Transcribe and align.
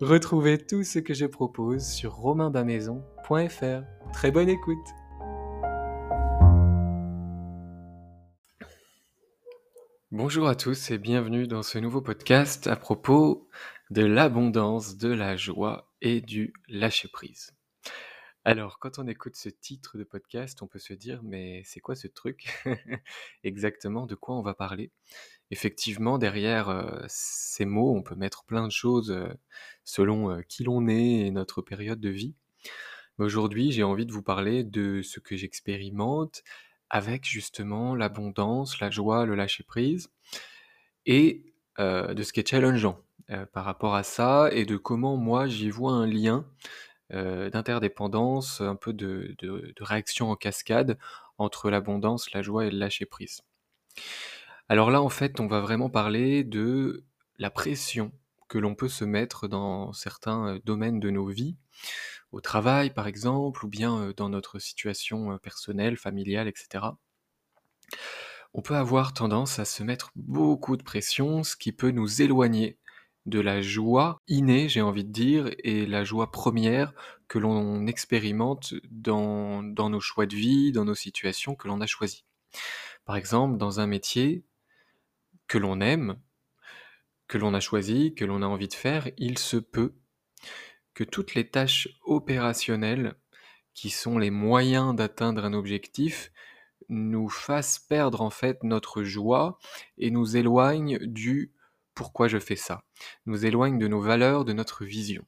Retrouvez 0.00 0.58
tout 0.58 0.82
ce 0.82 0.98
que 0.98 1.14
je 1.14 1.24
propose 1.24 1.86
sur 1.86 2.14
romainbamaison.fr. 2.14 3.82
Très 4.12 4.30
bonne 4.32 4.48
écoute 4.48 4.86
Bonjour 10.10 10.48
à 10.48 10.56
tous 10.56 10.90
et 10.90 10.98
bienvenue 10.98 11.46
dans 11.46 11.62
ce 11.62 11.78
nouveau 11.78 12.00
podcast 12.00 12.66
à 12.66 12.74
propos 12.74 13.48
de 13.90 14.04
l'abondance, 14.04 14.96
de 14.96 15.12
la 15.12 15.36
joie 15.36 15.88
et 16.02 16.20
du 16.20 16.52
lâcher-prise. 16.68 17.53
Alors, 18.46 18.78
quand 18.78 18.98
on 18.98 19.06
écoute 19.06 19.36
ce 19.36 19.48
titre 19.48 19.96
de 19.96 20.04
podcast, 20.04 20.60
on 20.60 20.66
peut 20.66 20.78
se 20.78 20.92
dire, 20.92 21.22
mais 21.22 21.62
c'est 21.64 21.80
quoi 21.80 21.96
ce 21.96 22.08
truc? 22.08 22.46
Exactement, 23.42 24.04
de 24.04 24.14
quoi 24.14 24.36
on 24.36 24.42
va 24.42 24.52
parler? 24.52 24.90
Effectivement, 25.50 26.18
derrière 26.18 26.68
euh, 26.68 27.04
ces 27.08 27.64
mots, 27.64 27.96
on 27.96 28.02
peut 28.02 28.16
mettre 28.16 28.44
plein 28.44 28.66
de 28.66 28.72
choses 28.72 29.10
euh, 29.10 29.32
selon 29.82 30.30
euh, 30.30 30.42
qui 30.42 30.62
l'on 30.62 30.88
est 30.88 31.20
et 31.20 31.30
notre 31.30 31.62
période 31.62 32.00
de 32.00 32.10
vie. 32.10 32.34
Aujourd'hui, 33.16 33.72
j'ai 33.72 33.82
envie 33.82 34.04
de 34.04 34.12
vous 34.12 34.22
parler 34.22 34.62
de 34.62 35.00
ce 35.00 35.20
que 35.20 35.36
j'expérimente 35.36 36.42
avec 36.90 37.24
justement 37.24 37.94
l'abondance, 37.94 38.78
la 38.78 38.90
joie, 38.90 39.24
le 39.24 39.36
lâcher-prise, 39.36 40.10
et 41.06 41.54
de 41.78 42.22
ce 42.22 42.32
qui 42.32 42.40
est 42.40 42.48
challengeant 42.48 43.00
par 43.52 43.64
rapport 43.64 43.94
à 43.94 44.02
ça, 44.02 44.48
et 44.52 44.64
de 44.64 44.76
comment 44.76 45.16
moi 45.16 45.46
j'y 45.46 45.70
vois 45.70 45.92
un 45.92 46.06
lien 46.06 46.44
d'interdépendance, 47.10 48.60
un 48.60 48.76
peu 48.76 48.92
de, 48.92 49.36
réaction 49.80 50.30
en 50.30 50.36
cascade 50.36 50.98
entre 51.38 51.70
l'abondance, 51.70 52.32
la 52.32 52.42
joie 52.42 52.66
et 52.66 52.70
le 52.70 52.78
lâcher-prise. 52.78 53.42
Alors 54.68 54.90
là, 54.90 55.02
en 55.02 55.08
fait, 55.08 55.40
on 55.40 55.46
va 55.46 55.60
vraiment 55.60 55.90
parler 55.90 56.44
de 56.44 57.04
la 57.38 57.50
pression 57.50 58.12
que 58.48 58.58
l'on 58.58 58.74
peut 58.74 58.88
se 58.88 59.04
mettre 59.04 59.48
dans 59.48 59.92
certains 59.92 60.58
domaines 60.64 61.00
de 61.00 61.10
nos 61.10 61.26
vies, 61.26 61.56
au 62.32 62.40
travail 62.40 62.90
par 62.90 63.06
exemple, 63.06 63.64
ou 63.64 63.68
bien 63.68 64.12
dans 64.16 64.28
notre 64.28 64.58
situation 64.58 65.38
personnelle, 65.38 65.96
familiale, 65.96 66.48
etc. 66.48 66.86
On 68.54 68.62
peut 68.62 68.76
avoir 68.76 69.12
tendance 69.12 69.58
à 69.58 69.64
se 69.64 69.82
mettre 69.82 70.12
beaucoup 70.14 70.76
de 70.76 70.82
pression, 70.82 71.42
ce 71.42 71.56
qui 71.56 71.72
peut 71.72 71.90
nous 71.90 72.22
éloigner 72.22 72.78
de 73.26 73.40
la 73.40 73.62
joie 73.62 74.20
innée, 74.28 74.68
j'ai 74.68 74.82
envie 74.82 75.04
de 75.04 75.12
dire, 75.12 75.50
et 75.58 75.86
la 75.86 76.04
joie 76.04 76.30
première 76.30 76.92
que 77.28 77.38
l'on 77.38 77.86
expérimente 77.86 78.74
dans, 78.90 79.62
dans 79.62 79.90
nos 79.90 80.00
choix 80.00 80.26
de 80.26 80.36
vie, 80.36 80.72
dans 80.72 80.84
nos 80.84 80.94
situations 80.94 81.54
que 81.54 81.68
l'on 81.68 81.80
a 81.80 81.86
choisies. 81.86 82.24
Par 83.04 83.16
exemple, 83.16 83.56
dans 83.56 83.80
un 83.80 83.86
métier, 83.86 84.44
que 85.46 85.58
l'on 85.58 85.80
aime, 85.80 86.18
que 87.28 87.38
l'on 87.38 87.54
a 87.54 87.60
choisi, 87.60 88.14
que 88.14 88.24
l'on 88.24 88.42
a 88.42 88.46
envie 88.46 88.68
de 88.68 88.74
faire, 88.74 89.08
il 89.18 89.38
se 89.38 89.56
peut 89.56 89.94
que 90.94 91.04
toutes 91.04 91.34
les 91.34 91.48
tâches 91.48 91.88
opérationnelles, 92.04 93.14
qui 93.72 93.90
sont 93.90 94.18
les 94.18 94.30
moyens 94.30 94.94
d'atteindre 94.94 95.44
un 95.44 95.52
objectif, 95.52 96.30
nous 96.88 97.28
fassent 97.28 97.78
perdre 97.78 98.20
en 98.20 98.30
fait 98.30 98.62
notre 98.62 99.02
joie 99.02 99.58
et 99.98 100.10
nous 100.10 100.36
éloignent 100.36 100.98
du 101.00 101.53
pourquoi 101.94 102.28
je 102.28 102.38
fais 102.38 102.56
ça, 102.56 102.82
nous 103.26 103.46
éloignent 103.46 103.78
de 103.78 103.88
nos 103.88 104.00
valeurs, 104.00 104.44
de 104.44 104.52
notre 104.52 104.84
vision. 104.84 105.24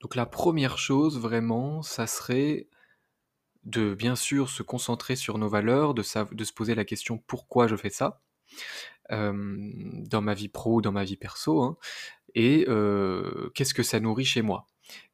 Donc 0.00 0.14
la 0.14 0.26
première 0.26 0.78
chose 0.78 1.18
vraiment, 1.18 1.82
ça 1.82 2.06
serait 2.06 2.68
de 3.64 3.94
bien 3.94 4.14
sûr 4.14 4.48
se 4.48 4.62
concentrer 4.62 5.16
sur 5.16 5.38
nos 5.38 5.48
valeurs, 5.48 5.94
de, 5.94 6.02
se 6.02 6.52
poser 6.52 6.74
la 6.74 6.84
question 6.84 7.18
pourquoi 7.26 7.66
je 7.66 7.76
fais 7.76 7.90
ça, 7.90 8.20
dans 9.10 10.22
ma 10.22 10.34
vie 10.34 10.48
pro, 10.48 10.80
dans 10.82 10.92
ma 10.92 11.04
vie 11.04 11.16
perso, 11.16 11.62
hein, 11.62 11.76
et 12.34 12.66
qu'est-ce 13.54 13.74
que 13.74 13.82
ça 13.82 13.98
nourrit 14.00 14.24
chez 14.24 14.42
moi? 14.42 14.66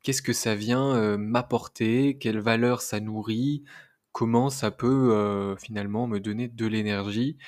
Qu'est-ce 0.03 0.23
que 0.23 0.33
ça 0.33 0.55
vient 0.55 1.17
m'apporter? 1.17 2.19
Quelle 2.19 2.41
valeur 2.41 2.83
ça 2.83 3.01
nourrit? 3.01 3.65
Comment 4.11 4.51
ça 4.51 4.71
peut 4.71 5.57
finalement 5.59 6.07
me 6.07 6.19
donner 6.21 6.49
de 6.49 6.67
l'énergie? 6.67 7.39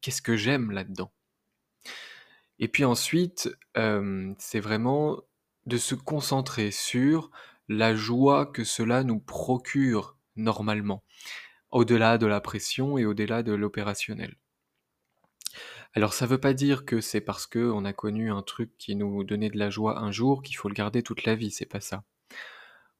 Qu'est-ce 0.00 0.22
que 0.22 0.36
j'aime 0.36 0.70
là-dedans? 0.70 1.10
Et 2.62 2.68
puis 2.68 2.84
ensuite, 2.84 3.50
c'est 4.38 4.60
vraiment 4.60 5.20
de 5.66 5.76
se 5.76 5.96
concentrer 5.96 6.70
sur 6.70 7.32
la 7.66 7.96
joie 7.96 8.46
que 8.46 8.62
cela 8.62 9.02
nous 9.02 9.18
procure 9.18 10.16
normalement, 10.36 11.02
au-delà 11.72 12.18
de 12.18 12.26
la 12.26 12.40
pression 12.40 12.98
et 12.98 13.04
au-delà 13.04 13.42
de 13.42 13.50
l'opérationnel. 13.52 14.36
Alors 15.94 16.14
ça 16.14 16.24
veut 16.24 16.38
pas 16.38 16.54
dire 16.54 16.84
que 16.84 17.00
c'est 17.00 17.20
parce 17.20 17.48
qu'on 17.48 17.84
a 17.84 17.92
connu 17.92 18.30
un 18.30 18.42
truc 18.42 18.78
qui 18.78 18.94
nous 18.94 19.24
donnait 19.24 19.50
de 19.50 19.58
la 19.58 19.68
joie 19.68 19.98
un 19.98 20.12
jour 20.12 20.40
qu'il 20.40 20.56
faut 20.56 20.68
le 20.68 20.74
garder 20.74 21.02
toute 21.02 21.24
la 21.24 21.34
vie, 21.34 21.50
c'est 21.50 21.66
pas 21.66 21.80
ça. 21.80 22.04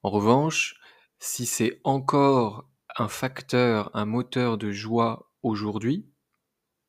En 0.02 0.10
revanche, 0.10 0.74
si 1.20 1.46
c'est 1.46 1.80
encore 1.84 2.68
un 2.96 3.06
facteur, 3.06 3.94
un 3.94 4.06
moteur 4.06 4.58
de 4.58 4.72
joie 4.72 5.30
aujourd'hui, 5.44 6.04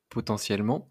potentiellement, 0.08 0.90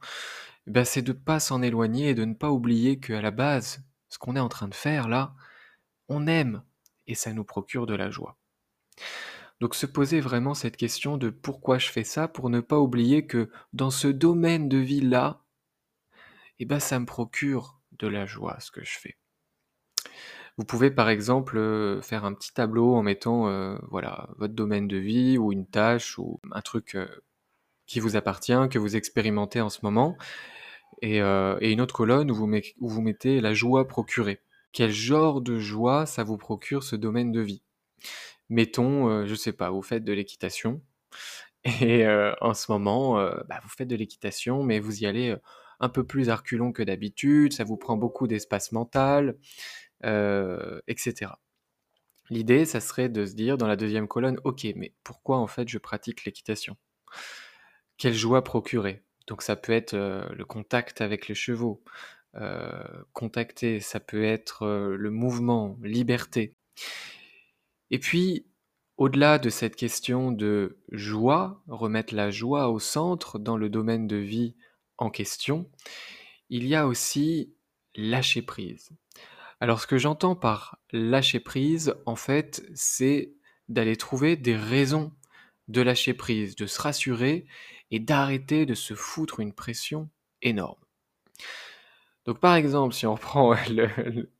ben 0.68 0.86
c'est 0.86 1.02
de 1.02 1.14
pas 1.14 1.40
s'en 1.40 1.62
éloigner 1.62 2.10
et 2.10 2.16
de 2.16 2.26
ne 2.26 2.34
pas 2.34 2.52
oublier 2.52 3.00
qu'à 3.00 3.22
la 3.22 3.32
base, 3.32 3.84
ce 4.10 4.18
qu'on 4.18 4.36
est 4.36 4.42
en 4.42 4.50
train 4.50 4.68
de 4.68 4.76
faire 4.76 5.08
là, 5.10 5.36
on 6.08 6.28
aime 6.28 6.64
et 7.08 7.16
ça 7.16 7.34
nous 7.34 7.44
procure 7.44 7.86
de 7.86 7.96
la 7.96 8.10
joie. 8.10 8.38
Donc 9.60 9.76
se 9.76 9.86
poser 9.86 10.20
vraiment 10.20 10.54
cette 10.54 10.78
question 10.78 11.18
de 11.18 11.30
pourquoi 11.30 11.78
je 11.78 11.90
fais 11.90 12.04
ça 12.04 12.28
pour 12.28 12.50
ne 12.50 12.60
pas 12.60 12.80
oublier 12.80 13.28
que 13.28 13.50
dans 13.72 13.92
ce 13.92 14.08
domaine 14.08 14.70
de 14.70 14.78
vie-là, 14.78 15.42
eh 16.60 16.66
ben 16.66 16.80
ça 16.80 17.00
me 17.00 17.06
procure 17.06 17.80
de 17.94 18.08
la 18.08 18.26
joie 18.26 18.60
ce 18.60 18.72
que 18.72 18.84
je 18.84 18.98
fais. 18.98 19.18
Vous 20.58 20.66
pouvez 20.66 20.92
par 20.92 21.10
exemple 21.10 21.58
euh, 21.58 22.02
faire 22.02 22.26
un 22.26 22.34
petit 22.34 22.54
tableau 22.54 22.94
en 22.94 23.04
mettant 23.04 23.48
euh, 23.48 23.78
voilà 23.90 24.30
votre 24.38 24.54
domaine 24.54 24.88
de 24.88 24.98
vie 24.98 25.38
ou 25.38 25.52
une 25.52 25.66
tâche 25.66 26.20
ou 26.20 26.40
un 26.52 26.62
truc 26.62 26.96
euh, 26.96 27.08
qui 27.94 28.00
vous 28.00 28.16
appartient, 28.16 28.70
que 28.72 28.80
vous 28.80 28.96
expérimentez 28.96 29.62
en 29.62 29.70
ce 29.70 29.78
moment, 29.84 30.18
et, 31.04 31.20
une 31.20 31.80
autre 31.80 31.94
colonne 31.94 32.32
où 32.32 32.36
vous, 32.36 33.02
mettez 33.02 33.40
la 33.40 33.54
joie 33.54 33.88
procurée. 33.88 34.42
Quel 34.72 34.90
genre 34.90 35.42
de 35.42 35.60
joie 35.60 36.08
ça 36.08 36.24
vous 36.24 36.38
procure 36.38 36.84
ce 36.84 36.96
domaine 36.96 37.32
de 37.32 37.42
vie? 37.42 37.62
Mettons, 38.50 39.26
je 39.26 39.28
je 39.28 39.36
sais 39.36 39.54
pas, 39.54 39.70
vous 39.70 39.84
faites 39.84 40.04
de 40.04 40.12
l'équitation. 40.12 40.82
Et 41.82 42.08
en 42.42 42.56
ce 42.56 42.72
moment, 42.72 43.14
bah, 43.48 43.60
vous 43.62 43.70
faites 43.70 43.88
de 43.88 43.96
l'équitation, 43.96 44.64
mais 44.64 44.80
vous 44.80 45.04
y 45.04 45.06
allez 45.06 45.36
un 45.80 45.90
peu 45.90 46.04
plus 46.04 46.32
à 46.32 46.38
que 46.38 46.82
d'habitude, 46.82 47.54
ça 47.54 47.64
vous 47.64 47.78
prend 47.78 47.96
beaucoup 47.96 48.26
d'espace 48.26 48.72
mental, 48.72 49.38
etc. 50.02 51.34
L'idée, 52.32 52.66
ça 52.66 52.80
serait 52.80 53.10
de 53.10 53.28
se 53.28 53.36
dire 53.36 53.60
dans 53.60 53.68
la 53.68 53.76
deuxième 53.76 54.08
colonne, 54.08 54.40
ok, 54.46 54.66
mais 54.76 54.94
pourquoi 55.04 55.38
en 55.38 55.48
fait 55.48 55.70
je 55.70 55.78
pratique 55.78 56.26
l'équitation? 56.26 56.76
Quelle 57.98 58.14
joie 58.14 58.44
procurer 58.44 59.04
Donc 59.28 59.42
ça 59.42 59.56
peut 59.56 59.72
être, 59.74 59.96
heu, 59.96 60.28
le 60.34 60.46
contact 60.46 61.02
avec 61.02 61.28
les 61.28 61.36
chevaux, 61.36 61.84
heu, 62.36 63.06
contacter, 63.14 63.80
ça 63.80 64.00
peut 64.00 64.24
être, 64.24 64.66
heu, 64.66 64.96
le 64.96 65.12
mouvement, 65.12 65.78
liberté. 65.84 66.56
Et 67.92 68.00
puis, 68.00 68.46
au-delà 68.98 69.40
de 69.40 69.50
cette 69.50 69.76
question 69.76 70.32
de 70.32 70.78
joie, 70.92 71.62
remettre 71.68 72.14
la 72.16 72.32
joie 72.32 72.70
au 72.70 72.80
centre 72.80 73.40
dans 73.40 73.58
le 73.58 73.70
domaine 73.70 74.08
de 74.08 74.18
vie 74.18 74.56
en 74.98 75.10
question, 75.10 75.70
il 76.50 76.68
y 76.68 76.76
a 76.76 76.88
aussi 76.88 77.54
lâcher 77.96 78.42
prise. 78.42 78.92
Alors 79.60 79.82
ce 79.82 79.88
que 79.88 79.98
j'entends 79.98 80.36
par 80.36 80.80
lâcher 80.92 81.40
prise, 81.40 81.96
en 82.06 82.16
fait, 82.16 82.64
c'est 82.76 83.34
d'aller 83.70 83.96
trouver 83.98 84.36
des 84.36 84.56
raisons 84.56 85.14
de 85.70 85.82
lâcher 85.82 86.14
prise, 86.14 86.56
de 86.56 86.68
se 86.68 86.82
rassurer 86.82 87.46
et 87.94 88.00
d'arrêter 88.00 88.66
de 88.66 88.74
se 88.74 88.96
foutre 88.96 89.40
une 89.40 89.54
pression 89.54 90.10
énorme. 90.42 90.80
Donc 92.26 92.40
par 92.40 92.56
exemple, 92.56 92.96
si 92.96 93.06
on 93.06 93.14
reprend 93.16 93.56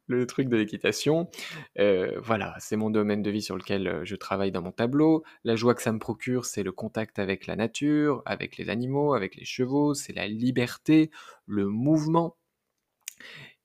le, 0.08 0.26
truc 0.26 0.50
de 0.50 0.58
l'équitation, 0.58 1.30
euh, 1.78 2.20
voilà, 2.20 2.56
c'est 2.60 2.78
mon 2.78 2.90
domaine 2.90 3.22
de 3.22 3.30
vie 3.30 3.44
sur 3.44 3.56
lequel 3.56 3.88
euh, 3.88 4.06
je 4.06 4.16
travaille 4.16 4.52
dans 4.52 4.64
mon 4.64 4.72
tableau. 4.72 5.24
La 5.44 5.56
joie 5.56 5.76
que 5.76 5.84
ça 5.84 5.92
me 5.92 6.00
procure, 6.00 6.46
c'est 6.46 6.64
le 6.64 6.72
contact 6.72 7.20
avec 7.20 7.46
la 7.46 7.56
nature, 7.56 8.24
avec 8.26 8.58
les 8.58 8.70
animaux, 8.70 9.14
avec 9.14 9.36
les 9.36 9.46
chevaux, 9.46 9.94
c'est 9.94 10.14
la 10.14 10.28
liberté, 10.28 11.12
le 11.46 11.68
mouvement. 11.68 12.38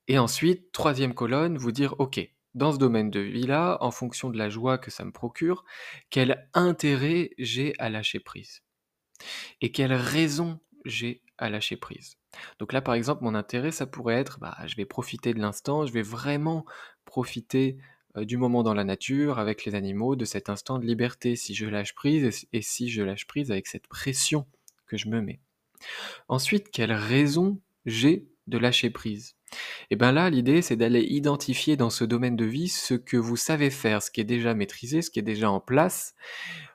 Et 0.07 0.19
ensuite, 0.19 0.71
troisième 0.71 1.15
colonne, 1.15 1.57
vous 1.57 1.71
dire, 1.71 1.95
ok, 1.97 2.19
dans 2.53 2.73
ce 2.73 2.77
domaine 2.77 3.09
de 3.09 3.21
vie-là, 3.21 3.79
en 3.81 3.89
fonction 3.89 4.29
de 4.29 4.37
la 4.37 4.49
joie 4.49 4.77
que 4.77 4.91
ça 4.91 5.03
me 5.03 5.11
procure, 5.11 5.65
quel 6.11 6.47
intérêt 6.53 7.31
j'ai 7.39 7.73
à 7.79 7.89
lâcher 7.89 8.19
prise? 8.19 8.61
Et 9.61 9.71
quelle 9.71 9.93
raison 9.93 10.59
j'ai 10.85 11.21
à 11.37 11.49
lâcher 11.49 11.77
prise. 11.77 12.17
Donc 12.59 12.73
là, 12.73 12.81
par 12.81 12.93
exemple, 12.93 13.23
mon 13.23 13.35
intérêt, 13.35 13.71
ça 13.71 13.85
pourrait 13.85 14.15
être, 14.15 14.39
bah, 14.39 14.57
je 14.67 14.75
vais 14.75 14.85
profiter 14.85 15.33
de 15.33 15.39
l'instant, 15.39 15.85
je 15.85 15.93
vais 15.93 16.01
vraiment 16.01 16.65
profiter 17.05 17.77
euh, 18.17 18.25
du 18.25 18.37
moment 18.37 18.63
dans 18.63 18.73
la 18.73 18.83
nature, 18.83 19.39
avec 19.39 19.65
les 19.65 19.75
animaux, 19.75 20.15
de 20.15 20.25
cet 20.25 20.49
instant 20.49 20.79
de 20.79 20.85
liberté, 20.85 21.35
si 21.35 21.55
je 21.55 21.65
lâche 21.65 21.95
prise, 21.95 22.47
et, 22.53 22.61
si 22.61 22.89
je 22.89 23.01
lâche 23.01 23.25
prise 23.25 23.51
avec 23.51 23.67
cette 23.67 23.87
pression 23.87 24.45
que 24.85 24.97
je 24.97 25.07
me 25.07 25.21
mets. 25.21 25.39
Ensuite, 26.27 26.71
quelle 26.71 26.91
raison 26.91 27.59
j'ai 27.85 28.27
de 28.47 28.57
lâcher 28.57 28.89
prise? 28.89 29.35
Et 29.51 29.55
eh 29.91 29.95
bien 29.95 30.11
là, 30.11 30.29
l'idée, 30.29 30.61
c'est 30.61 30.75
d'aller 30.75 31.01
identifier 31.01 31.75
dans 31.75 31.89
ce 31.89 32.03
domaine 32.03 32.35
de 32.35 32.45
vie 32.45 32.67
ce 32.67 32.93
que 32.93 33.17
vous 33.17 33.37
savez 33.37 33.71
faire, 33.71 34.03
ce 34.03 34.11
qui 34.11 34.21
est 34.21 34.25
déjà 34.25 34.53
maîtrisé, 34.53 35.01
ce 35.01 35.09
qui 35.09 35.17
est 35.17 35.23
déjà 35.23 35.49
en 35.49 35.59
place, 35.59 36.13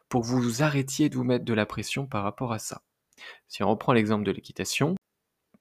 pour 0.08 0.22
que 0.22 0.26
vous 0.26 0.62
arrêtiez 0.62 1.08
de 1.08 1.16
vous 1.16 1.24
mettre 1.24 1.44
de 1.44 1.54
la 1.54 1.66
pression 1.66 2.06
par 2.06 2.22
rapport 2.24 2.52
à 2.52 2.58
ça. 2.58 2.82
Si 3.48 3.62
on 3.62 3.70
reprend 3.70 3.92
l'exemple 3.92 4.24
de 4.24 4.32
l'équitation, 4.32 4.96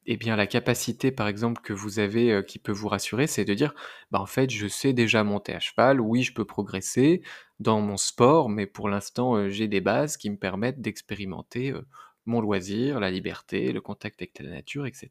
eh 0.06 0.18
bien, 0.18 0.36
la 0.36 0.48
capacité, 0.48 1.12
par 1.12 1.28
exemple, 1.28 1.62
que 1.62 1.74
vous 1.74 2.00
avez, 2.00 2.32
euh, 2.32 2.42
qui 2.42 2.60
peut 2.60 2.72
vous 2.74 2.90
rassurer, 2.90 3.28
c'est 3.28 3.46
de 3.46 3.54
dire: 3.54 3.74
«Bah, 4.12 4.20
en 4.20 4.26
fait, 4.26 4.50
je 4.50 4.68
sais 4.68 4.94
déjà 4.94 5.24
monter 5.24 5.54
à 5.54 5.60
cheval, 5.60 6.02
oui, 6.02 6.24
je 6.24 6.34
peux 6.34 6.46
progresser 6.46 7.22
dans 7.60 7.80
mon 7.82 7.98
sport, 7.98 8.50
mais 8.50 8.66
pour 8.68 8.90
l'instant, 8.90 9.36
euh, 9.36 9.50
j'ai 9.50 9.68
des 9.70 9.82
bases 9.82 10.18
qui 10.18 10.30
me 10.30 10.38
permettent 10.38 10.82
d'expérimenter, 10.82 11.72
euh, 11.72 11.88
mon 12.26 12.42
loisir, 12.42 13.00
la 13.00 13.12
liberté, 13.12 13.72
le 13.72 13.82
contact 13.82 14.22
avec 14.22 14.40
la 14.40 14.50
nature 14.50 14.86
etc. 14.86 15.10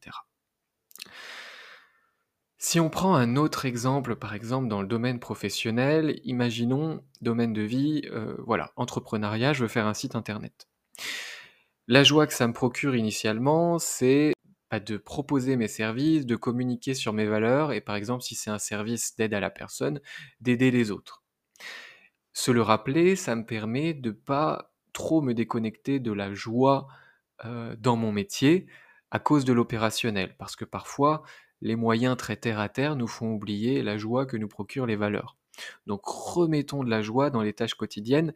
Si 2.65 2.79
on 2.79 2.91
prend 2.91 3.17
un 3.17 3.35
autre 3.35 3.67
exemple, 3.67 4.15
par 4.15 4.35
exemple, 4.35 4.69
dans 4.69 4.83
le 4.83 4.87
domaine 4.87 5.19
professionnel, 5.19 6.21
imaginons 6.23 7.03
domaine 7.21 7.53
de 7.53 7.63
vie, 7.63 8.09
voilà, 8.39 8.73
entrepreneuriat, 8.77 9.53
je 9.53 9.63
veux 9.63 9.69
faire 9.69 9.89
un 9.89 9.95
site 9.95 10.15
internet. 10.15 10.69
La 11.89 12.05
joie 12.05 12.29
que 12.29 12.33
ça 12.33 12.47
me 12.47 12.53
procure 12.53 12.95
initialement, 12.95 13.81
c'est 13.81 14.33
de 14.71 14.97
proposer 14.97 15.57
mes 15.57 15.67
services, 15.67 16.25
de 16.25 16.37
communiquer 16.37 16.95
sur 16.95 17.13
mes 17.13 17.27
valeurs 17.27 17.73
et 17.73 17.81
par 17.81 17.97
exemple 17.97 18.23
si 18.23 18.37
c'est 18.37 18.51
un 18.51 18.61
service 18.61 19.17
d'aide 19.17 19.35
à 19.35 19.41
la 19.41 19.51
personne, 19.51 20.01
d'aider 20.41 20.71
les 20.71 20.93
autres. 20.93 21.25
Se 22.33 22.53
le 22.53 22.63
rappeler, 22.63 23.17
ça 23.17 23.35
me 23.35 23.45
permet 23.45 23.93
de 23.93 24.13
pas 24.13 24.73
trop 24.93 25.21
me 25.21 25.35
déconnecter 25.35 25.99
de 25.99 26.13
la 26.13 26.33
joie 26.33 26.87
euh, 27.45 27.75
dans 27.77 27.97
mon 27.97 28.13
métier 28.13 28.69
à 29.11 29.19
cause 29.19 29.45
de 29.45 29.53
l'opérationnel, 29.53 30.37
parce 30.39 30.55
que 30.55 30.65
parfois 30.65 31.25
les 31.63 31.77
moyens 31.77 32.17
très 32.17 32.37
terre 32.37 32.59
à 32.59 32.69
terre 32.69 32.97
nous 32.97 33.07
font 33.07 33.33
oublier 33.33 33.83
la 33.83 33.97
joie 33.97 34.27
que 34.27 34.37
nous 34.37 34.49
procurent 34.49 34.87
les 34.87 34.97
valeurs. 34.97 35.37
Donc 35.87 36.05
remettons 36.05 36.83
de 36.83 36.91
la 36.91 37.03
joie 37.03 37.31
dans 37.31 37.43
les 37.43 37.53
tâches 37.53 37.75
quotidiennes, 37.75 38.35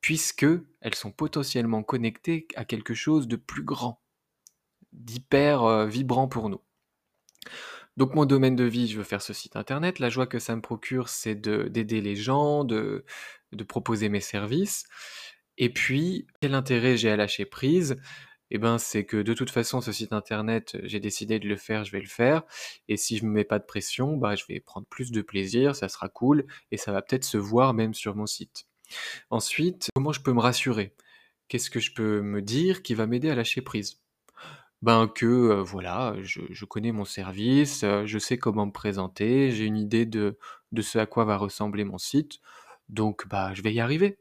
puisque 0.00 0.46
elles 0.80 0.94
sont 0.94 1.12
potentiellement 1.12 1.82
connectées 1.82 2.48
à 2.56 2.64
quelque 2.64 2.94
chose 2.94 3.28
de 3.28 3.36
plus 3.36 3.62
grand 3.62 4.02
d'hyper 4.92 5.64
euh, 5.64 5.86
vibrant 5.86 6.28
pour 6.28 6.48
nous. 6.48 6.60
Donc 7.96 8.14
mon 8.14 8.26
domaine 8.26 8.56
de 8.56 8.64
vie, 8.64 8.88
je 8.88 8.98
veux 8.98 9.04
faire 9.04 9.22
ce 9.22 9.32
site 9.32 9.56
internet. 9.56 9.98
La 9.98 10.08
joie 10.08 10.26
que 10.26 10.38
ça 10.38 10.56
me 10.56 10.60
procure, 10.60 11.08
c'est 11.08 11.34
d'aider 11.34 12.00
les 12.00 12.16
gens, 12.16 12.64
de, 12.64 13.04
de, 13.52 13.64
proposer 13.64 14.08
mes 14.08 14.20
services. 14.20 14.84
Et 15.58 15.72
puis, 15.72 16.26
quel 16.40 16.54
intérêt 16.54 16.96
j'ai 16.96 17.10
à 17.10 17.16
lâcher 17.16 17.44
prise 17.44 17.96
eh 18.50 18.58
ben, 18.58 18.78
c'est 18.78 19.04
que 19.04 19.16
de 19.16 19.34
toute 19.34 19.50
façon, 19.50 19.80
ce 19.80 19.92
site 19.92 20.12
internet, 20.12 20.76
j'ai 20.84 21.00
décidé 21.00 21.38
de 21.38 21.48
le 21.48 21.56
faire, 21.56 21.84
je 21.84 21.92
vais 21.92 22.00
le 22.00 22.06
faire. 22.08 22.42
Et 22.88 22.96
si 22.96 23.18
je 23.18 23.24
me 23.24 23.30
mets 23.30 23.44
pas 23.44 23.58
de 23.58 23.64
pression, 23.64 24.16
bah, 24.16 24.34
je 24.36 24.44
vais 24.48 24.60
prendre 24.60 24.86
plus 24.86 25.10
de 25.10 25.22
plaisir, 25.22 25.76
ça 25.76 25.88
sera 25.88 26.08
cool, 26.08 26.46
et 26.70 26.76
ça 26.76 26.92
va 26.92 27.02
peut-être 27.02 27.24
se 27.24 27.38
voir 27.38 27.74
même 27.74 27.94
sur 27.94 28.16
mon 28.16 28.26
site. 28.26 28.66
Ensuite, 29.30 29.88
comment 29.94 30.12
je 30.12 30.20
peux 30.20 30.32
me 30.32 30.40
rassurer? 30.40 30.94
Qu'est-ce 31.48 31.70
que 31.70 31.80
je 31.80 31.92
peux 31.92 32.20
me 32.22 32.42
dire 32.42 32.82
qui 32.82 32.94
va 32.94 33.06
m'aider 33.06 33.30
à 33.30 33.34
lâcher 33.34 33.60
prise? 33.62 34.00
Ben, 34.80 35.08
que, 35.08 35.60
voilà, 35.60 36.14
je 36.22 36.64
connais 36.64 36.92
mon 36.92 37.04
service, 37.04 37.84
je 38.04 38.18
sais 38.18 38.38
comment 38.38 38.66
me 38.66 38.72
présenter, 38.72 39.50
j'ai 39.50 39.64
une 39.64 39.76
idée 39.76 40.06
de 40.06 40.38
de 40.72 40.82
ce 40.82 40.98
à 40.98 41.06
quoi 41.06 41.24
va 41.24 41.36
ressembler 41.36 41.84
mon 41.84 41.98
site, 41.98 42.40
donc 42.88 43.26
bah, 43.28 43.52
je 43.54 43.62
vais 43.62 43.72
y 43.72 43.80
arriver. 43.80 44.18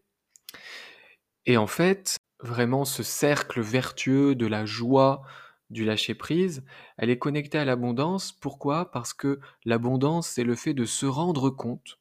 Et 1.45 1.57
en 1.57 1.67
fait, 1.67 2.17
vraiment 2.39 2.85
ce 2.85 3.03
cercle 3.03 3.61
vertueux 3.61 4.35
de 4.35 4.45
la 4.45 4.65
joie, 4.65 5.23
du 5.69 5.83
lâcher 5.83 6.15
prise, 6.15 6.63
elle 6.97 7.09
est 7.09 7.19
connectée 7.19 7.57
à 7.57 7.65
l'abondance. 7.65 8.31
Pourquoi? 8.31 8.91
Parce 8.91 9.13
que 9.13 9.39
l'abondance, 9.65 10.29
c'est 10.29 10.43
le 10.43 10.55
fait 10.55 10.73
de 10.73 10.85
se 10.85 11.05
rendre 11.05 11.49
compte 11.49 11.99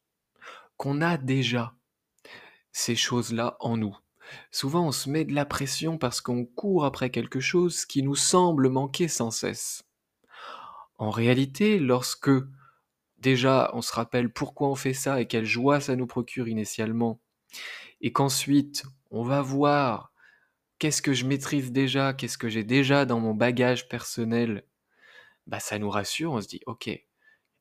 qu'on 0.77 1.01
a 1.01 1.17
déjà 1.17 1.75
ces 2.73 2.95
choses-là 2.95 3.57
en 3.61 3.77
nous. 3.77 3.97
Souvent 4.51 4.87
on 4.87 4.93
se 4.93 5.09
met 5.09 5.25
de 5.25 5.35
la 5.35 5.47
pression 5.47 5.99
parce 5.99 6.21
qu'on 6.21 6.45
court 6.45 6.85
après 6.85 7.11
quelque 7.11 7.41
chose 7.41 7.87
qui 7.87 8.03
nous 8.03 8.17
semble 8.17 8.69
manquer 8.69 9.09
sans 9.09 9.31
cesse. 9.31 9.85
En 10.99 11.11
réalité, 11.11 11.79
lorsque 11.79 12.31
déjà 13.19 13.71
on 13.73 13.83
se 13.83 13.93
rappelle 13.93 14.33
pourquoi 14.33 14.69
on 14.69 14.75
fait 14.75 14.95
ça 14.95 15.21
et 15.21 15.27
quelle 15.27 15.45
joie 15.45 15.81
ça 15.81 15.97
nous 15.97 16.07
procure 16.07 16.49
initialement, 16.49 17.21
et 18.01 18.13
qu'ensuite 18.13 18.85
on 19.11 19.23
va 19.23 19.43
voir 19.43 20.13
qu'est-ce 20.79 21.03
que 21.03 21.13
je 21.13 21.25
maîtrise 21.25 21.73
déjà, 21.73 22.13
qu'est-ce 22.13 22.39
que 22.39 22.49
j'ai 22.49 22.65
déjà 22.65 23.05
dans 23.05 23.21
mon 23.21 23.35
bagage 23.35 23.89
personnel, 23.89 24.65
bah 25.47 25.61
ça 25.61 25.79
nous 25.79 25.91
rassure, 25.91 26.33
on 26.33 26.41
se 26.41 26.49
dit 26.49 26.61
ok, 26.67 26.91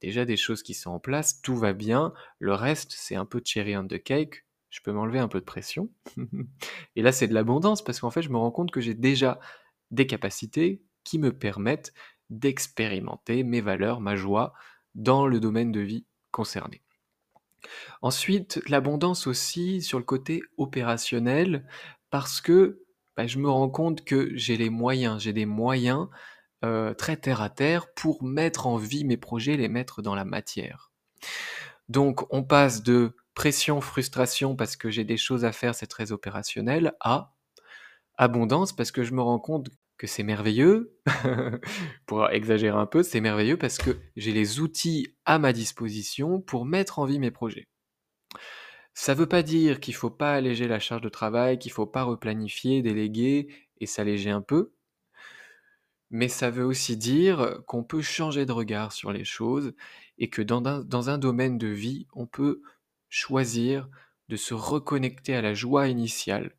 déjà 0.02 0.26
des 0.26 0.38
choses 0.38 0.64
qui 0.64 0.74
sont 0.74 0.92
en 0.92 1.00
place, 1.00 1.42
tout 1.42 1.56
va 1.56 1.74
bien, 1.74 2.14
le 2.40 2.54
reste 2.54 2.94
c'est 2.98 3.16
un 3.16 3.26
peu 3.26 3.42
cherry 3.44 3.78
on 3.78 3.88
the 3.88 4.02
cake, 4.02 4.46
je 4.76 4.82
peux 4.82 4.92
m'enlever 4.92 5.20
un 5.20 5.30
peu 5.30 5.40
de 5.40 5.46
pression. 5.46 5.90
et 6.98 7.02
là, 7.02 7.14
c'est 7.14 7.28
de 7.28 7.34
l'abondance 7.34 7.82
parce 7.82 8.02
qu'en 8.02 8.12
fait, 8.12 8.22
je 8.22 8.30
me 8.30 8.38
rends 8.38 8.52
compte 8.52 8.72
que 8.72 8.82
j'ai 8.82 8.94
déjà 8.94 9.40
des 9.90 10.06
capacités 10.06 10.84
qui 11.06 11.18
me 11.18 11.32
permettent 11.32 11.94
d'expérimenter 12.30 13.44
mes 13.44 13.62
valeurs, 13.62 14.02
ma 14.02 14.18
joie 14.18 14.54
dans 14.94 15.28
le 15.28 15.40
domaine 15.40 15.72
de 15.72 15.80
vie 15.80 16.06
concerné. 16.32 16.82
Ensuite, 18.02 18.62
l'abondance 18.68 19.28
aussi 19.28 19.82
sur 19.82 19.98
le 19.98 20.04
côté 20.04 20.42
opérationnel 20.58 21.66
parce 22.10 22.42
que 22.42 22.85
bah, 23.18 23.28
je 23.28 23.38
me 23.40 23.50
rends 23.50 23.70
compte 23.70 24.04
que 24.04 24.32
j'ai 24.36 24.58
les 24.58 24.70
moyens, 24.70 25.22
j'ai 25.22 25.34
des 25.34 25.46
moyens 25.46 26.08
euh, 26.64 26.94
très 26.94 27.18
terre 27.18 27.42
à 27.42 27.50
terre 27.50 27.94
pour 27.94 28.24
mettre 28.24 28.68
en 28.68 28.78
vie 28.78 29.06
mes 29.06 29.18
projets, 29.18 29.58
les 29.58 29.70
mettre 29.70 30.02
dans 30.02 30.16
la 30.16 30.26
matière. 30.26 30.92
Donc 31.90 32.26
on 32.34 32.44
passe 32.44 32.84
de 32.84 33.16
pression, 33.36 33.82
frustration 33.82 34.56
parce 34.56 34.76
que 34.76 34.90
j'ai 34.90 35.04
des 35.04 35.18
choses 35.18 35.46
à 35.46 35.52
faire, 35.52 35.76
c'est 35.76 35.88
très 35.88 36.12
opérationnel, 36.12 36.94
à 37.02 37.36
abondance 38.18 38.74
parce 38.74 38.92
que 38.92 39.04
je 39.04 39.14
me 39.14 39.22
rends 39.22 39.40
compte 39.40 39.70
que 39.98 40.08
c'est 40.08 40.24
merveilleux, 40.24 40.98
pour 42.06 42.30
exagérer 42.30 42.78
un 42.78 42.86
peu, 42.86 43.04
c'est 43.04 43.22
merveilleux 43.22 43.58
parce 43.58 43.78
que 43.78 43.98
j'ai 44.16 44.32
les 44.32 44.60
outils 44.60 45.16
à 45.26 45.40
ma 45.40 45.54
disposition 45.54 46.42
pour 46.42 46.66
mettre 46.66 47.00
en 47.00 47.06
vie 47.06 47.20
mes 47.20 47.32
projets. 47.32 47.68
Ça 48.96 49.14
ne 49.14 49.20
veut 49.20 49.28
pas 49.28 49.44
dire 49.44 49.80
qu'il 49.80 49.94
ne 49.94 50.00
faut 50.00 50.10
pas 50.10 50.34
alléger 50.34 50.68
la 50.68 50.80
charge 50.80 51.02
de 51.02 51.10
travail, 51.10 51.60
qu'il 51.60 51.70
ne 51.72 51.76
faut 51.76 51.86
pas 51.86 52.04
replanifier, 52.04 52.82
déléguer 52.82 53.50
et 53.80 53.86
s'alléger 53.86 54.32
un 54.32 54.42
peu, 54.42 54.72
mais 56.10 56.30
ça 56.30 56.50
veut 56.50 56.64
aussi 56.64 56.96
dire 56.96 57.62
qu'on 57.68 57.84
peut 57.84 58.02
changer 58.02 58.46
de 58.46 58.54
regard 58.54 58.94
sur 58.94 59.12
les 59.12 59.26
choses 59.26 59.74
et 60.18 60.30
que 60.30 60.42
dans 60.42 61.10
un, 61.10 61.18
domaine 61.18 61.58
de 61.58 61.68
vie, 61.68 62.08
on 62.14 62.26
peut 62.26 62.62
choisir 63.10 63.90
de 64.30 64.38
se 64.38 64.54
reconnecter 64.54 65.36
à 65.36 65.42
la 65.42 65.54
joie 65.54 65.90
initiale, 65.90 66.56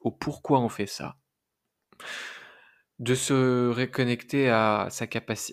au 0.00 0.12
pourquoi 0.12 0.60
on 0.60 0.68
fait 0.68 0.86
ça. 0.86 1.16
de 3.00 3.16
se 3.16 3.70
reconnecter 3.70 4.48
à, 4.48 4.86
sa 4.90 5.06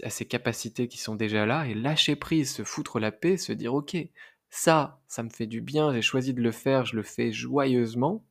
à 0.04 0.10
ses 0.12 0.26
capacités 0.28 0.88
qui 0.88 1.00
sont 1.00 1.16
déjà 1.16 1.48
là 1.48 1.66
et 1.68 1.74
lâcher 1.74 2.16
prise, 2.16 2.54
se 2.54 2.64
foutre 2.64 3.00
la 3.00 3.12
paix, 3.12 3.38
se 3.38 3.52
dire 3.54 3.74
ok, 3.74 3.98
ça, 4.52 5.02
ça 5.08 5.24
me 5.24 5.30
fait 5.30 5.48
du 5.48 5.62
bien, 5.62 5.92
j'ai 5.92 6.04
choisi 6.04 6.36
de 6.36 6.42
le 6.42 6.52
faire, 6.52 6.86
je 6.86 6.96
le 6.96 7.02
fais 7.02 7.32
joyeusement. 7.32 8.24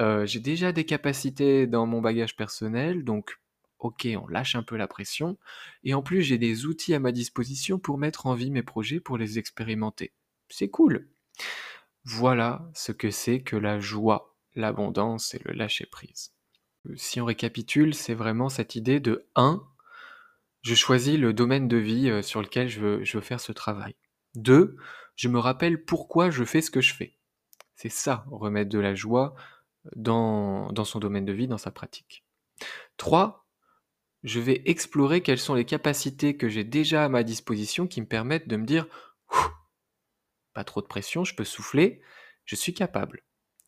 Euh, 0.00 0.24
j'ai 0.24 0.40
déjà 0.40 0.72
des 0.72 0.86
capacités 0.86 1.66
dans 1.66 1.86
mon 1.86 2.00
bagage 2.00 2.36
personnel, 2.36 3.04
donc 3.04 3.38
ok, 3.78 4.08
on 4.18 4.26
lâche 4.26 4.54
un 4.54 4.62
peu 4.62 4.76
la 4.76 4.88
pression. 4.88 5.36
Et 5.82 5.92
en 5.92 6.02
plus, 6.02 6.22
j'ai 6.22 6.38
des 6.38 6.64
outils 6.64 6.94
à 6.94 7.00
ma 7.00 7.12
disposition 7.12 7.78
pour 7.78 7.98
mettre 7.98 8.26
en 8.26 8.34
vie 8.34 8.50
mes 8.50 8.62
projets, 8.62 9.00
pour 9.00 9.18
les 9.18 9.38
expérimenter. 9.38 10.14
C'est 10.48 10.70
cool. 10.70 11.10
Voilà 12.04 12.70
ce 12.72 12.92
que 12.92 13.10
c'est 13.10 13.42
que 13.42 13.56
la 13.56 13.78
joie, 13.78 14.34
l'abondance 14.54 15.34
et 15.34 15.42
le 15.44 15.52
lâcher 15.52 15.84
prise 15.84 16.34
si 16.96 17.20
on 17.20 17.24
récapitule, 17.24 17.94
c'est 17.94 18.14
vraiment 18.14 18.48
cette 18.48 18.74
idée 18.74 19.00
de 19.00 19.26
1, 19.36 19.62
je 20.62 20.74
choisis 20.74 21.18
le 21.18 21.32
domaine 21.32 21.68
de 21.68 21.76
vie 21.76 22.10
euh, 22.10 22.22
sur 22.22 22.40
lequel 22.42 22.68
je 22.68 22.80
veux 22.80 23.22
faire 23.22 23.40
ce 23.40 23.52
travail. 23.52 23.94
2, 24.36 24.76
je 25.16 25.28
me 25.28 25.38
rappelle 25.38 25.84
pourquoi 25.84 26.30
je 26.30 26.44
fais 26.44 26.60
ce 26.60 26.70
que 26.70 26.80
je 26.80 26.94
fais. 26.94 27.16
C'est 27.74 27.90
ça, 27.90 28.24
remettre 28.30 28.70
de 28.70 28.78
la 28.78 28.94
joie 28.94 29.34
dans, 29.96 30.72
son 30.84 30.98
domaine 30.98 31.24
de 31.24 31.32
vie, 31.32 31.48
dans 31.48 31.58
sa 31.58 31.70
pratique. 31.70 32.24
3, 32.96 33.46
je 34.22 34.40
vais 34.40 34.62
explorer 34.66 35.20
quelles 35.20 35.38
sont 35.38 35.54
les 35.54 35.64
capacités 35.64 36.36
que 36.36 36.48
j'ai 36.48 36.64
déjà 36.64 37.04
à 37.04 37.08
ma 37.08 37.22
disposition 37.22 37.86
qui 37.86 38.00
me 38.00 38.06
permettent 38.06 38.48
de 38.48 38.56
me 38.56 38.64
dire 38.64 38.86
pas 40.52 40.64
trop 40.64 40.80
de 40.80 40.86
pression, 40.86 41.24
je 41.24 41.34
peux 41.34 41.44
souffler, 41.44 42.00
je 42.44 42.54
suis 42.54 42.74
capable 42.74 43.24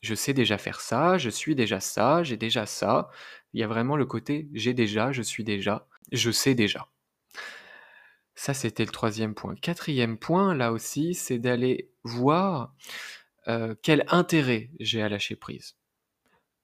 je 0.06 0.14
sais 0.14 0.32
déjà 0.32 0.58
faire 0.58 0.80
ça, 0.80 1.18
je 1.18 1.30
suis 1.30 1.54
déjà 1.54 1.80
ça, 1.80 2.22
j'ai 2.22 2.36
déjà 2.36 2.66
ça. 2.66 3.10
Il 3.52 3.60
y 3.60 3.64
a 3.64 3.66
vraiment 3.66 3.96
le 3.96 4.06
côté 4.06 4.48
j'ai 4.54 4.74
déjà, 4.74 5.12
je 5.12 5.22
suis 5.22 5.44
déjà, 5.44 5.88
je 6.12 6.30
sais 6.30 6.54
déjà. 6.54 6.88
Ça, 8.36 8.54
c'était 8.54 8.84
le 8.84 8.92
troisième 8.92 9.34
point. 9.34 9.56
Quatrième 9.56 10.18
point, 10.18 10.54
là 10.54 10.70
aussi, 10.70 11.14
c'est 11.14 11.38
d'aller 11.38 11.90
voir 12.04 12.74
euh, 13.48 13.74
quel 13.82 14.04
intérêt 14.08 14.70
j'ai 14.78 15.02
à 15.02 15.08
lâcher 15.08 15.34
prise. 15.34 15.74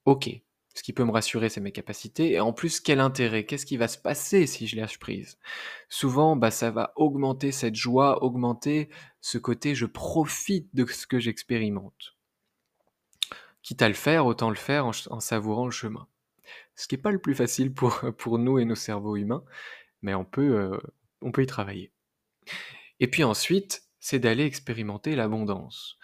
Ok, 0.05 0.31
ce 0.75 0.83
qui 0.85 0.93
peut 0.93 1.05
me 1.05 1.11
rassurer, 1.11 1.49
c'est 1.49 1.61
mes 1.61 1.73
capacités. 1.73 2.33
Et 2.33 2.41
en 2.41 2.53
plus, 2.53 2.79
quel 2.79 3.01
intérêt? 3.01 3.45
Qu'est-ce 3.45 3.67
qui 3.67 3.77
va 3.77 3.89
se 3.89 3.99
passer 3.99 4.47
si 4.47 4.69
je 4.69 4.77
lâche 4.77 5.01
prise? 5.01 5.39
Souvent, 5.89 6.37
bah, 6.37 6.53
ça 6.53 6.71
va 6.71 6.93
augmenter 6.95 7.51
cette 7.51 7.75
joie, 7.75 8.23
augmenter 8.23 8.89
ce 9.21 9.39
côté 9.39 9.75
je 9.75 9.87
profite 9.87 10.69
de 10.75 10.87
ce 10.87 11.09
que 11.09 11.19
j'expérimente 11.19 12.15
quitte 13.63 13.83
à 13.83 13.89
le 13.89 13.95
faire, 13.95 14.27
autant 14.27 14.51
le 14.51 14.57
faire 14.57 14.87
en, 14.87 15.21
savourant 15.21 15.65
le 15.65 15.71
chemin. 15.71 16.07
Ce 16.75 16.89
qui 16.89 16.97
n'est 16.97 17.03
pas 17.03 17.13
le 17.13 17.19
plus 17.19 17.35
facile 17.35 17.73
pour, 17.73 18.01
pour 18.19 18.39
nous 18.39 18.59
et 18.59 18.65
nos 18.65 18.75
cerveaux 18.75 19.17
humains, 19.17 19.45
mais 20.03 20.15
on 20.15 20.25
peut, 20.25 20.57
euh, 20.57 20.79
on 21.23 21.33
peut 21.33 21.43
y 21.43 21.47
travailler. 21.47 21.93
Et 23.01 23.09
puis 23.09 23.25
ensuite, 23.25 23.83
c'est 24.01 24.19
d'aller 24.19 24.45
expérimenter 24.45 25.17
l'abondance, 25.17 25.99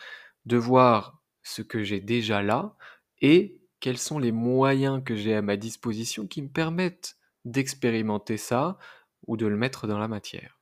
de 0.46 0.56
voir 0.56 1.22
ce 1.42 1.62
que 1.62 1.82
j'ai 1.82 2.00
déjà 2.00 2.42
là 2.42 2.76
et 3.20 3.60
quels 3.80 3.98
sont 3.98 4.18
les 4.18 4.32
moyens 4.32 5.02
que 5.04 5.14
j'ai 5.14 5.34
à 5.34 5.42
ma 5.42 5.56
disposition 5.56 6.26
qui 6.26 6.42
me 6.42 6.48
permettent 6.48 7.16
d'expérimenter 7.44 8.36
ça 8.36 8.78
ou 9.26 9.36
de 9.36 9.46
le 9.46 9.56
mettre 9.56 9.86
dans 9.86 9.98
la 9.98 10.08
matière. 10.08 10.60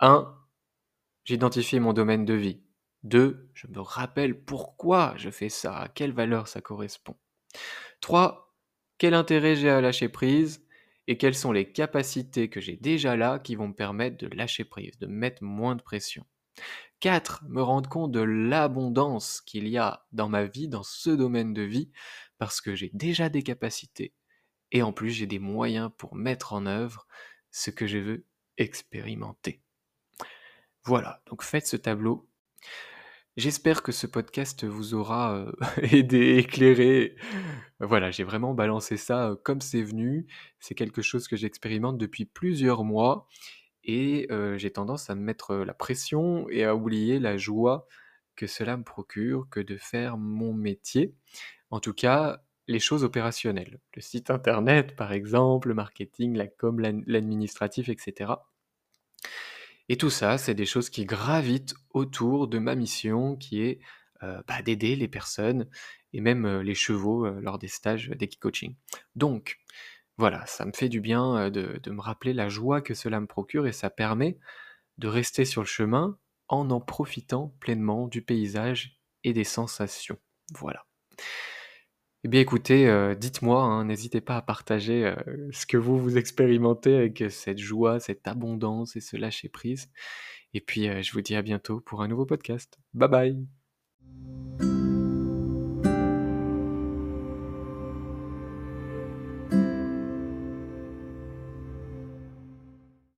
1. 0.00 0.36
J'identifie 1.24 1.80
mon 1.80 1.92
domaine 1.92 2.24
de 2.24 2.34
vie. 2.34 2.62
2. 3.02 3.50
Je 3.54 3.66
me 3.68 3.80
rappelle 3.80 4.44
pourquoi 4.44 5.14
je 5.16 5.30
fais 5.30 5.48
ça, 5.48 5.76
à 5.76 5.88
quelle 5.88 6.12
valeur 6.12 6.48
ça 6.48 6.60
correspond. 6.60 7.16
3. 8.00 8.54
Quel 8.98 9.14
intérêt 9.14 9.56
j'ai 9.56 9.70
à 9.70 9.80
lâcher 9.80 10.08
prise 10.08 10.66
et 11.10 11.16
quelles 11.16 11.34
sont 11.34 11.50
les 11.50 11.72
capacités 11.72 12.48
que 12.48 12.60
j'ai 12.60 12.76
déjà 12.76 13.16
là 13.16 13.40
qui 13.40 13.56
vont 13.56 13.66
me 13.66 13.74
permettre 13.74 14.16
de 14.16 14.28
lâcher 14.28 14.62
prise, 14.62 14.96
de 15.00 15.08
mettre 15.08 15.42
moins 15.42 15.74
de 15.74 15.82
pression. 15.82 16.24
4. 17.00 17.42
Me 17.48 17.60
rendre 17.60 17.90
compte 17.90 18.12
de 18.12 18.20
l'abondance 18.20 19.40
qu'il 19.40 19.66
y 19.66 19.76
a 19.76 20.06
dans 20.12 20.28
ma 20.28 20.44
vie, 20.44 20.68
dans 20.68 20.84
ce 20.84 21.10
domaine 21.10 21.52
de 21.52 21.62
vie, 21.62 21.90
parce 22.38 22.60
que 22.60 22.76
j'ai 22.76 22.92
déjà 22.94 23.28
des 23.28 23.42
capacités 23.42 24.14
et 24.70 24.82
en 24.82 24.92
plus 24.92 25.10
j'ai 25.10 25.26
des 25.26 25.40
moyens 25.40 25.90
pour 25.98 26.14
mettre 26.14 26.52
en 26.52 26.64
œuvre 26.64 27.08
ce 27.50 27.72
que 27.72 27.88
je 27.88 27.98
veux 27.98 28.24
expérimenter. 28.56 29.64
Voilà, 30.84 31.24
donc 31.26 31.42
faites 31.42 31.66
ce 31.66 31.76
tableau 31.76 32.30
J'espère 33.36 33.82
que 33.84 33.92
ce 33.92 34.08
podcast 34.08 34.64
vous 34.64 34.94
aura 34.94 35.36
euh, 35.36 35.52
aidé, 35.82 36.36
éclairé. 36.38 37.14
Voilà, 37.78 38.10
j'ai 38.10 38.24
vraiment 38.24 38.54
balancé 38.54 38.96
ça 38.96 39.30
euh, 39.30 39.36
comme 39.36 39.60
c'est 39.60 39.82
venu. 39.82 40.26
C'est 40.58 40.74
quelque 40.74 41.00
chose 41.00 41.28
que 41.28 41.36
j'expérimente 41.36 41.96
depuis 41.96 42.24
plusieurs 42.24 42.82
mois 42.82 43.28
et 43.84 44.26
euh, 44.32 44.58
j'ai 44.58 44.72
tendance 44.72 45.10
à 45.10 45.14
me 45.14 45.22
mettre 45.22 45.54
la 45.54 45.74
pression 45.74 46.48
et 46.50 46.64
à 46.64 46.74
oublier 46.74 47.20
la 47.20 47.36
joie 47.36 47.86
que 48.34 48.48
cela 48.48 48.76
me 48.76 48.84
procure 48.84 49.48
que 49.48 49.60
de 49.60 49.76
faire 49.76 50.16
mon 50.18 50.52
métier. 50.52 51.14
En 51.70 51.78
tout 51.78 51.94
cas, 51.94 52.42
les 52.66 52.80
choses 52.80 53.04
opérationnelles. 53.04 53.80
Le 53.94 54.02
site 54.02 54.30
internet, 54.30 54.96
par 54.96 55.12
exemple, 55.12 55.68
le 55.68 55.74
marketing, 55.74 56.36
la 56.36 56.48
com, 56.48 56.80
l'administratif, 57.06 57.88
etc. 57.88 58.32
Et 59.90 59.96
tout 59.96 60.08
ça, 60.08 60.38
c'est 60.38 60.54
des 60.54 60.66
choses 60.66 60.88
qui 60.88 61.04
gravitent 61.04 61.74
autour 61.94 62.46
de 62.46 62.60
ma 62.60 62.76
mission 62.76 63.34
qui 63.34 63.60
est 63.60 63.80
euh, 64.22 64.40
bah, 64.46 64.62
d'aider 64.62 64.94
les 64.94 65.08
personnes 65.08 65.68
et 66.12 66.20
même 66.20 66.44
euh, 66.46 66.62
les 66.62 66.76
chevaux 66.76 67.26
euh, 67.26 67.40
lors 67.40 67.58
des 67.58 67.66
stages 67.66 68.08
d'équicoaching. 68.10 68.76
Donc, 69.16 69.58
voilà, 70.16 70.46
ça 70.46 70.64
me 70.64 70.70
fait 70.72 70.88
du 70.88 71.00
bien 71.00 71.50
de, 71.50 71.80
de, 71.82 71.90
me 71.90 72.00
rappeler 72.00 72.32
la 72.32 72.48
joie 72.48 72.82
que 72.82 72.94
cela 72.94 73.18
me 73.18 73.26
procure 73.26 73.66
et 73.66 73.72
ça 73.72 73.90
permet 73.90 74.38
de 74.98 75.08
rester 75.08 75.44
sur 75.44 75.62
le 75.62 75.66
chemin 75.66 76.16
en 76.46 76.70
en 76.70 76.80
profitant 76.80 77.52
pleinement 77.58 78.06
du 78.06 78.22
paysage 78.22 79.00
et 79.24 79.32
des 79.32 79.42
sensations. 79.42 80.18
Voilà. 80.52 80.86
Eh 82.22 82.28
bien 82.28 82.40
écoutez, 82.40 82.86
euh, 82.86 83.14
dites-moi, 83.14 83.62
hein, 83.62 83.86
n'hésitez 83.86 84.20
pas 84.20 84.36
à 84.36 84.42
partager 84.42 85.06
euh, 85.06 85.14
ce 85.52 85.64
que 85.64 85.78
vous 85.78 85.98
vous 85.98 86.18
expérimentez 86.18 86.94
avec 86.94 87.22
euh, 87.22 87.30
cette 87.30 87.58
joie, 87.58 87.98
cette 87.98 88.28
abondance 88.28 88.94
et 88.96 89.00
ce 89.00 89.16
lâcher 89.16 89.48
prise. 89.48 89.90
Et 90.52 90.60
puis 90.60 90.88
je 91.02 91.12
vous 91.12 91.20
dis 91.20 91.36
à 91.36 91.42
bientôt 91.42 91.80
pour 91.80 92.02
un 92.02 92.08
nouveau 92.08 92.26
podcast. 92.26 92.78
Bye 92.92 93.08
bye 94.58 94.79